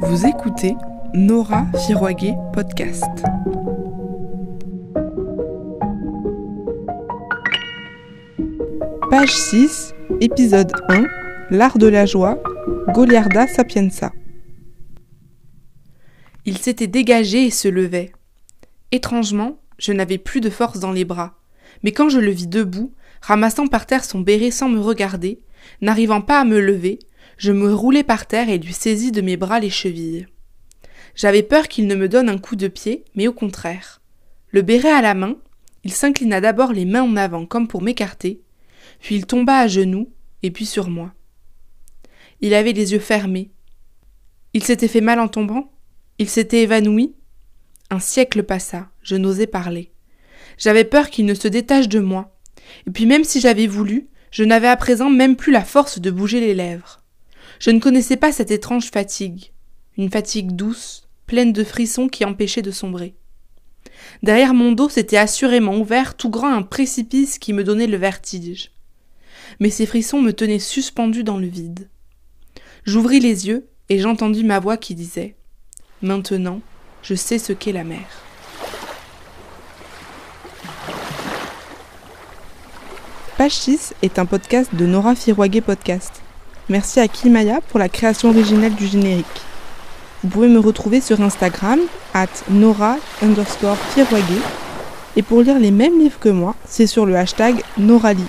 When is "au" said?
33.28-33.32